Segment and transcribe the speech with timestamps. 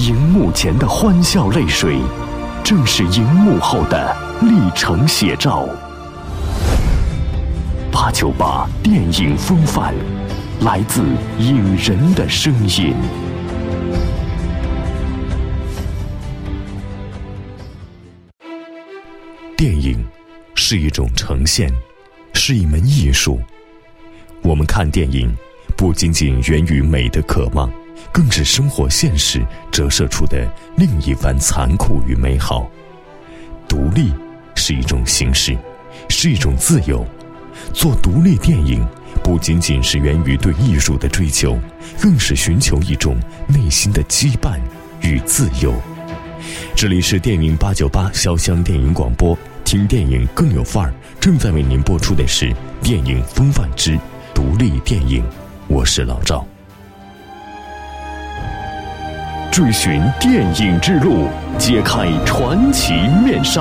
[0.00, 1.98] 荧幕前的欢笑泪水，
[2.64, 5.68] 正是荧幕后的历程写照。
[7.92, 9.92] 八九八电影风范，
[10.62, 11.02] 来自
[11.38, 12.94] 影人的声音。
[19.54, 20.02] 电影
[20.54, 21.70] 是一种呈现，
[22.32, 23.38] 是一门艺术。
[24.40, 25.30] 我们看电影，
[25.76, 27.70] 不仅仅源于美的渴望，
[28.12, 32.68] 更是生活现实折射出的另一番残酷与美好。
[33.68, 34.12] 独立
[34.54, 35.56] 是一种形式，
[36.08, 37.06] 是一种自由。
[37.72, 38.86] 做独立电影，
[39.22, 41.58] 不仅仅是源于对艺术的追求，
[42.00, 43.16] 更是寻求一种
[43.46, 44.58] 内心的羁绊
[45.02, 45.74] 与自由。
[46.74, 50.94] 这里是电影八九八潇湘电影广播，听电影更有范儿。
[51.20, 52.50] 正在为您播出的是
[52.82, 53.98] 电影风范之
[54.34, 55.22] 独立电影，
[55.68, 56.46] 我是老赵。
[59.60, 61.28] 追寻电影之路，
[61.58, 63.60] 揭开传奇面纱。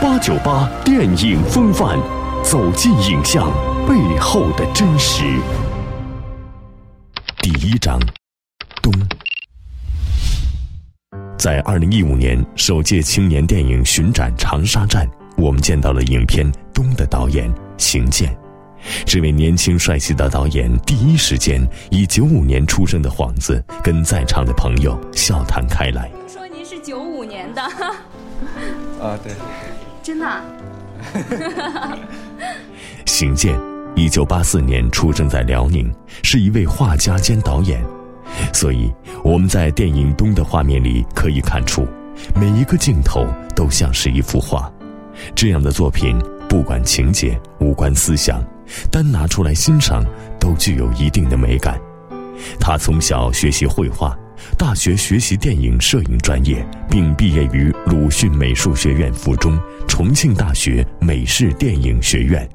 [0.00, 1.98] 八九八电影风范。
[2.44, 3.50] 走进影像
[3.88, 5.24] 背后的真实。
[7.42, 7.98] 第一章，
[8.80, 8.92] 冬。
[11.36, 15.04] 在二零一五年首届青年电影巡展长沙站，
[15.36, 18.45] 我们见到了影片《冬》的导演邢健。
[19.04, 26.10] 这位年轻帅气的导演第一时间以九五年出生的幌子，跟在场的朋友笑谈开来。
[26.26, 27.62] 听说您是九五年的？
[29.02, 29.32] 啊，对。
[30.02, 30.44] 真的？
[33.06, 33.58] 邢健，
[33.96, 37.84] 一九八四年出生在辽宁，是一位画家兼导演，
[38.52, 38.92] 所以
[39.24, 41.84] 我们在电影《冬》的画面里可以看出，
[42.34, 44.72] 每一个镜头都像是一幅画。
[45.34, 46.16] 这样的作品，
[46.48, 48.40] 不管情节，无关思想，
[48.90, 50.04] 单拿出来欣赏，
[50.38, 51.80] 都具有一定的美感。
[52.60, 54.16] 他从小学习绘画，
[54.58, 62.48] 大学学习电影摄影专业，并毕业于鲁迅美术学院附中、重庆大学美式电影学院。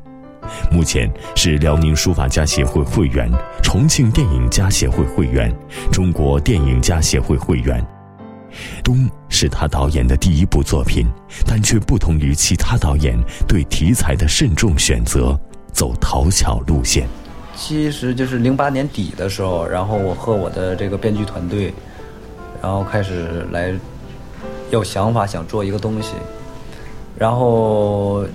[0.71, 3.31] 目前是辽宁书法家协会会员、
[3.63, 5.53] 重庆电影家协会会员、
[5.91, 7.81] 中国电影家协会会员。
[8.83, 8.97] 《冬》
[9.29, 11.07] 是他导演的第一部作品，
[11.45, 13.17] 但却不同于其他导演
[13.47, 15.39] 对题材的慎重选择，
[15.71, 17.07] 走讨巧路线。
[17.55, 21.73] 其实就是零八年底的时候，然后我和我的这个编剧团队，
[22.61, 23.73] 然后开始来
[24.69, 26.13] 有想法想做一个东西，
[27.17, 28.25] 然后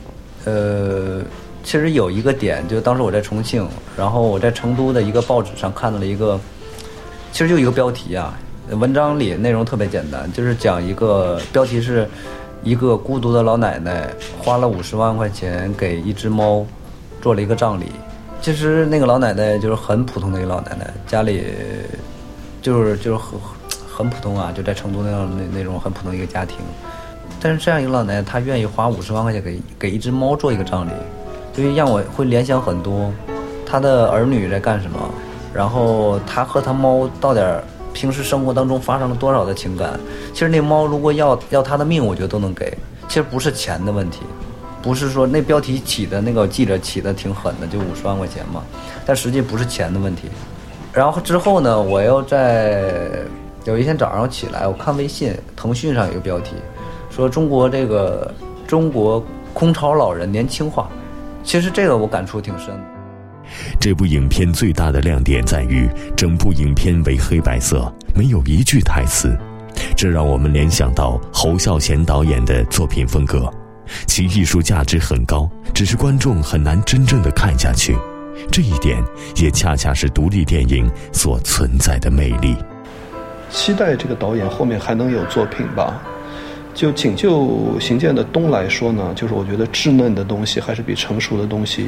[0.45, 1.23] 呃。
[1.69, 3.67] 其实有一个点，就当时我在重庆，
[3.97, 6.39] 然后我在成都的一个报纸上看到了一个，
[7.33, 8.39] 其实就一个标题啊，
[8.71, 12.09] 文章里内容特别简单，就是讲一个标题是，
[12.63, 14.09] 一个孤独的老奶奶
[14.39, 16.65] 花了五十万块钱给一只猫
[17.27, 17.87] 做了一个葬礼。
[18.41, 21.43] 其实那个老奶奶就是很普通的一个老奶奶，家里
[22.63, 23.41] 就是就是很
[23.91, 26.59] 很普通啊，就在成都那样那那种很普通一个家庭。
[27.41, 30.93] 但是这样一个老奶奶，她愿意花五十万块钱给给一只猫做一个葬礼。
[31.53, 33.11] 所以让我会联想很多，
[33.67, 34.97] 她的儿女在干什么，
[35.53, 37.61] 然后她和她猫到点
[37.93, 39.99] 平时生活当中发生了多少的情感。
[40.33, 42.73] 其实那猫如果要要她的命，我觉得都能给。
[43.09, 44.21] 其实不是钱的问题，
[44.87, 48.63] 不是说那标题起的那个记者起的挺狠的，就五十万块钱嘛。
[49.05, 50.29] 但实际不是钱的问题。
[50.93, 52.85] 然后之后呢，我又在
[53.65, 56.53] 有一天早上起来，我看微信，腾讯上有个标题，
[57.11, 58.33] 说中国这个
[58.65, 59.21] 中国
[59.53, 60.89] 空巢老人年轻化。
[61.43, 62.73] 其实这个我感触挺深。
[63.81, 69.37] 这部影片最大的亮点在于，整部影片为黑白色，没有一句台词，
[69.97, 73.53] 这让我们联想到侯孝贤导演的作品风格，
[74.07, 77.97] 其艺术价值很高，只是观众很难真正的看下去。
[78.51, 79.03] 这一点
[79.37, 82.57] 也恰恰是独立电影所存在的魅力。
[83.51, 86.03] 期待这个导演后面还能有作品吧。
[86.75, 91.87] 就仅就邢健的《冬》来说呢，就是我觉得稚嫩的东西还是比成熟的东西，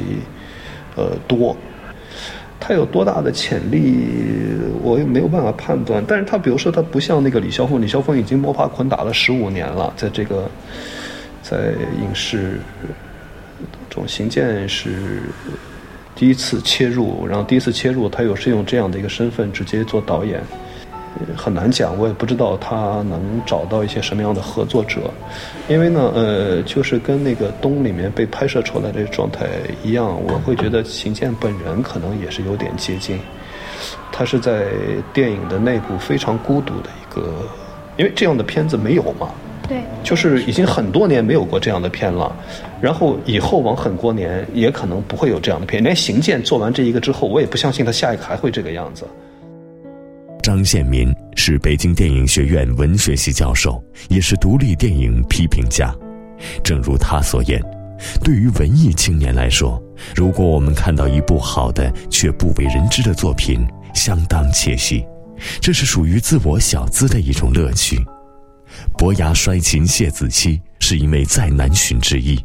[0.95, 1.55] 呃多。
[2.59, 4.07] 他有多大的潜力，
[4.81, 6.03] 我也没有办法判断。
[6.07, 10.49] 但是他比如说，他不像那个李霄峰，李霄峰已经摸爬滚打了十五年了，在这个
[11.49, 12.59] 在影视
[13.89, 15.23] 中，邢健是
[16.15, 20.41] 第一次切入，然后第一次切入，他又是用这样的一个身份直接做导演。
[21.35, 25.11] 很难讲，我也不知道他能找到一些什么样的合作者，
[25.67, 29.47] 因为呢，呃，就是跟那个《冬》里面被拍摄出来的状态
[29.83, 33.19] 一样，我会觉得邢健本人可能也是有点接近，
[34.11, 34.67] 他是在
[35.11, 37.33] 电影的内部非常孤独的一个，
[37.97, 39.29] 因为这样的片子没有嘛，
[39.69, 42.35] 对，就是已经很多年没有过这样的片了，
[42.81, 49.05] 然后以后往很多年也可能不会有这样的片，连邢健做完这一个之后，我也不相信他下一个还会这个样子。
[50.41, 55.93] 张献民是北京电影学院文学系教授，也是独立电影批评家。
[56.63, 57.61] 正如他所言，
[58.23, 59.79] 对于文艺青年来说，
[60.15, 63.63] 如果我们看到一部好的却不为人知的作品，
[63.93, 65.05] 相当窃喜，
[65.61, 68.03] 这是属于自我小资的一种乐趣。
[68.97, 72.37] 伯牙摔琴谢子期是因为再难寻之一，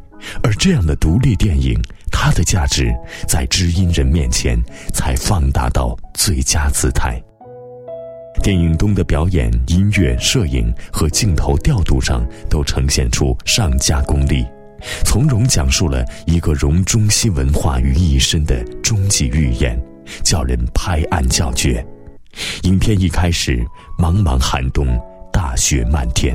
[0.43, 1.81] 而这样的独立电影，
[2.11, 2.93] 它的价值
[3.27, 4.59] 在知音人面前
[4.93, 7.21] 才放大到最佳姿态。
[8.43, 14.45] 电影中的表演、音乐、摄影和镜头调度上都呈现出上佳功力，
[15.05, 19.81] 从容讲述了一个融中西文化于一身的终极预言，
[20.23, 21.85] 叫人拍案叫绝。
[22.65, 23.65] 影片一开始，
[23.97, 24.89] 茫茫寒冬。
[25.45, 26.35] 大雪漫天，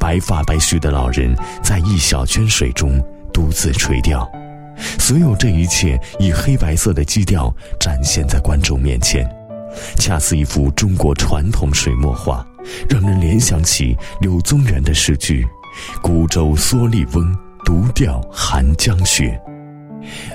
[0.00, 3.00] 白发白须的老人在一小圈水中
[3.32, 4.28] 独自垂钓，
[4.98, 9.24] 所有这一切以黑白色的基调展现在观众面前，
[9.94, 12.44] 恰似一幅中国传统水墨画，
[12.90, 15.46] 让人联想起柳宗元的诗句
[16.02, 19.40] ：“孤舟蓑笠翁，独钓寒江雪。”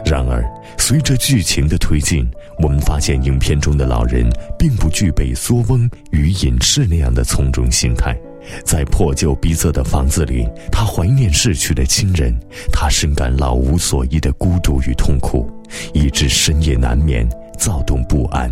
[0.05, 0.43] 然而，
[0.77, 2.29] 随着剧情的推进，
[2.59, 8.15] 我们发现影片中的老人并不具备梭翁与隐士那样的从容心态。
[8.63, 12.33] 在破旧逼仄的房子里，他怀念逝去的亲人，
[12.71, 15.51] 他深感老无所依的孤独与痛苦，
[15.93, 17.27] 以致深夜难眠，
[17.57, 18.49] 躁动不安。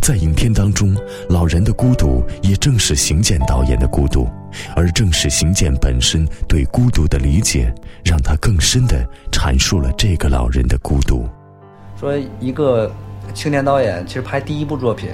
[0.00, 0.96] 在影片当中，
[1.28, 4.26] 老人的孤独也正是邢健导演的孤独，
[4.74, 7.72] 而正是邢健本身对孤独的理解，
[8.04, 11.28] 让他更深地阐述了这个老人的孤独。
[11.98, 12.90] 说一个
[13.34, 15.10] 青年导演，其实拍第一部作品，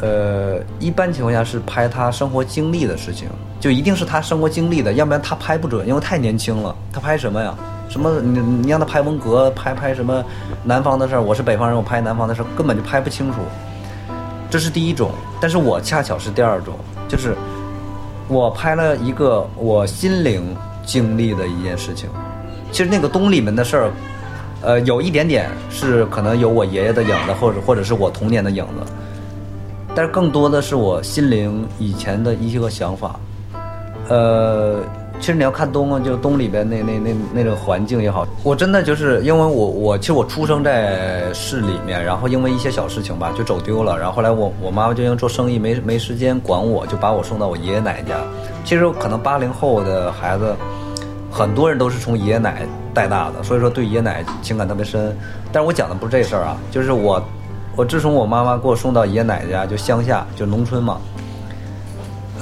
[0.00, 3.28] 呃，一般情况下是拍他生活经历的事情，
[3.60, 6.74] 就一定是他生活经历的，要不然他拍不准，因为太年轻了。
[6.92, 7.54] 他拍什么呀？
[7.88, 8.20] 什么？
[8.20, 10.24] 你你让他拍文革，拍拍什么
[10.64, 11.22] 南方的事儿？
[11.22, 13.40] 我是北方人，我拍南方的事儿，根本就拍不清楚。
[14.48, 15.10] 这是第一种，
[15.40, 16.74] 但是我恰巧是第二种，
[17.08, 17.34] 就是
[18.32, 22.08] 我拍了一个我心灵经历的一件事情。
[22.70, 23.90] 其实那个东里门的事儿，
[24.62, 28.92] 呃，有一点点是可能有我爷爷的影子，或者或者是我童年的影子，
[29.94, 33.20] 但是更多的是我心灵以前的一些个想法，
[34.08, 34.80] 呃。
[35.22, 48.16] 其实你要看东，就东里边那那那那个环境也好，我真的就是因为我我其实我出生在市里面，然后因为一些小事情吧就走丢了，然后后来我我妈妈就因为做生意没没时间管我，就把我送到我爷爷奶奶家。
[48.64, 50.56] 其实可能八零后的孩子，
[51.30, 55.16] 很多人都是从爷爷奶带大的，所以说对爷爷奶情感特别深。
[55.52, 57.24] 但是我讲的不是这事儿啊，就是我
[57.76, 61.00] 我自从我妈妈给我送到爷爷奶奶家，就乡下就农村嘛。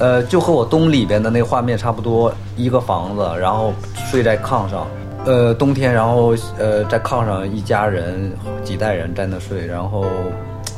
[0.01, 3.71] 呃，就和我东里边的那画面差不多，一个房子，然后
[4.09, 4.87] 睡在炕上，
[5.25, 8.31] 呃，冬天，然后呃，在炕上一家人
[8.63, 10.03] 几代人在那睡，然后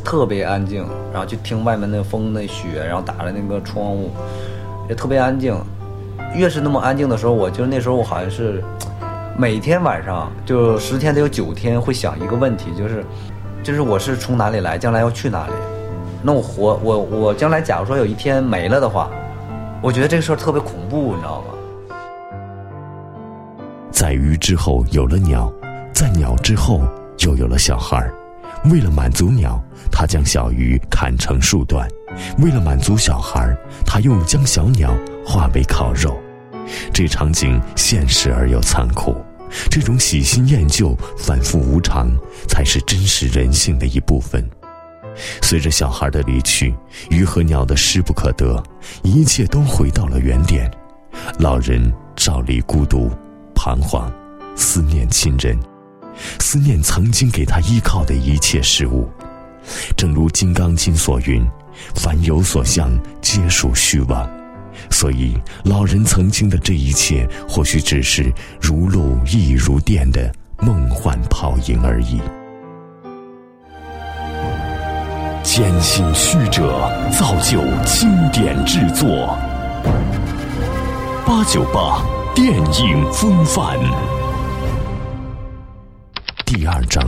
[0.04, 4.12] 特别安静，然后就听外面那风那雪，然后打着那个窗户，
[4.90, 5.56] 也特别安静。
[6.36, 8.62] 越是那么安静的时候，我就那时候我好像是
[9.38, 13.06] 每天晚上就十天得有九天会想一个问题，就是
[13.64, 15.54] 就是我是从哪里来，将来要去哪里。
[16.26, 19.12] 那我活我我将来假如说有一天没了的话，
[19.82, 21.48] 我觉得这个事儿特别恐怖，你知道吗？
[23.92, 25.52] 在鱼之后有了鸟，
[25.94, 26.80] 在鸟之后
[27.20, 28.14] 又有了小孩儿。
[28.72, 29.62] 为了满足鸟，
[29.92, 31.86] 他将小鱼砍成数段；
[32.42, 36.18] 为了满足小孩儿，他又将小鸟化为烤肉。
[36.94, 39.14] 这场景现实而又残酷，
[39.70, 42.10] 这种喜新厌旧、反复无常，
[42.48, 44.42] 才是真实人性的一部分。
[45.42, 46.74] 随着小孩的离去，
[47.10, 48.62] 鱼和鸟的失不可得，
[49.04, 50.70] 一切都回到了原点。
[51.40, 53.12] 老人照例孤独、
[53.54, 54.12] 彷徨，
[54.56, 55.58] 思念亲人，
[56.40, 59.10] 思念曾经给他依靠的一切事物。
[59.96, 61.46] 正如《金刚经》所云
[61.96, 62.92] ：“凡有所向，
[63.22, 64.30] 皆属虚妄。”
[64.90, 72.20] 所以，老人曾经的这一切，或许只是如露亦如电的梦幻泡影而已。
[75.44, 79.38] 坚信曲折，造就经典制作。
[81.28, 82.02] 八九八
[82.34, 83.78] 电影风范
[86.46, 87.06] 第二章：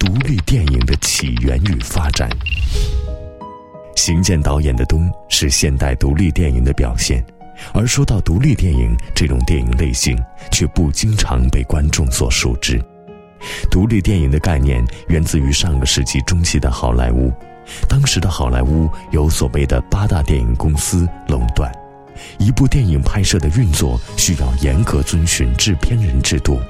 [0.00, 2.26] 独立电影的起源与发展。
[3.94, 7.22] 邢健导演的《冬》是现代独立电影的表现，
[7.74, 10.18] 而说到独立电影这种电影类型，
[10.50, 12.82] 却不经常被观众所熟知。
[13.70, 17.30] 独立电影的概念源自于上个世纪中期的好莱坞。
[17.88, 21.70] 当时的好莱坞有所谓的八大电影公司垄断，
[22.38, 26.60] 一部电影拍摄的运作需要严格遵循制片人制度。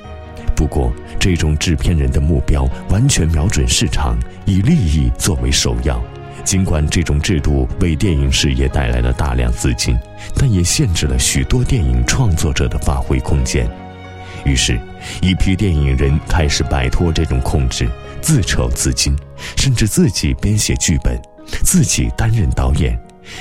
[0.54, 6.02] 不过，这种制片人的目标完全瞄准市场，以利益作为首要，
[6.42, 9.96] 尽管这种制度为电影事业带来了大量资金，
[10.34, 13.70] 但也限制了许多电影创作者的发挥空间。
[14.44, 14.80] 于是，
[15.20, 17.88] 一批电影人开始摆脱这种控制，
[18.20, 19.16] 自筹资金，
[19.56, 21.20] 甚至自己编写剧本，
[21.64, 22.98] 自己担任导演，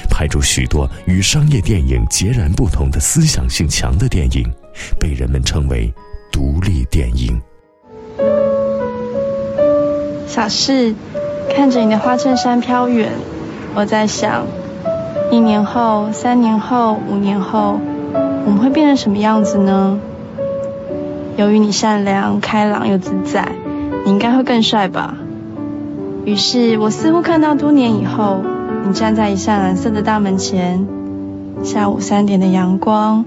[0.09, 4.49] 拍出许多与商业电影截然不同的思想性强的电影，
[4.99, 5.93] 被人们称为
[6.31, 7.39] 独立电影。
[10.27, 10.93] 小事，
[11.49, 13.11] 看着你的花衬衫飘远，
[13.73, 14.45] 我在想，
[15.31, 17.79] 一年后、三年后、五年后，
[18.45, 19.99] 我们会变成什么样子呢？
[21.37, 23.51] 由于你善良、开朗又自在，
[24.07, 25.17] 你应该会更帅吧。
[26.23, 28.41] 于是我似乎看到多年以后，
[28.85, 30.87] 你站在一扇蓝色的大门前，
[31.61, 33.25] 下午三点的阳光，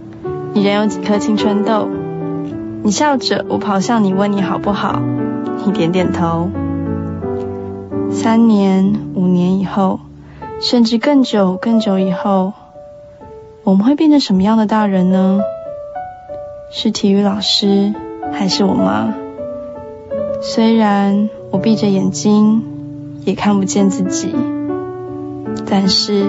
[0.54, 1.86] 你仍有几颗青春痘。
[2.82, 5.02] 你笑着，我跑向你问你好不好，
[5.66, 6.48] 你点点头。
[8.10, 10.00] 三年、五年以后，
[10.62, 12.54] 甚至更久、更久以后，
[13.64, 15.40] 我们会变成什么样的大人呢？
[16.72, 17.92] 是体育老师，
[18.32, 19.12] 还是我妈？
[20.42, 22.62] 虽然我闭着眼睛
[23.26, 24.34] 也看不见自己，
[25.68, 26.24] 但是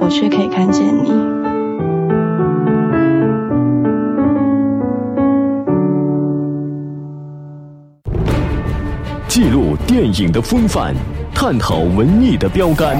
[0.00, 1.12] 我却可以看见你。
[9.26, 10.94] 记录电影的风范，
[11.34, 12.96] 探讨文艺的标杆。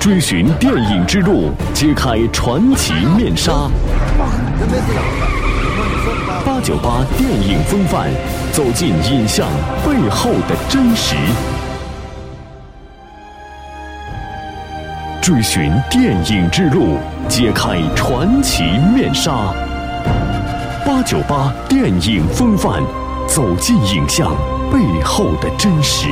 [0.00, 3.70] 追寻电影之路，揭开传奇面纱。
[6.54, 8.08] 八九八电影风范，
[8.52, 9.48] 走进影像
[9.84, 11.16] 背后的真实。
[15.20, 16.96] 追寻电影之路，
[17.28, 18.62] 揭开传奇
[18.94, 19.52] 面纱。
[20.86, 22.80] 八九八电影风范，
[23.26, 24.30] 走进影像
[24.72, 26.06] 背后的真实。